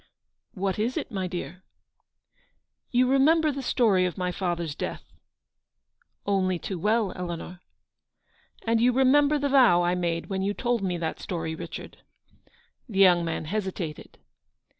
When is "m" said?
1.61-1.61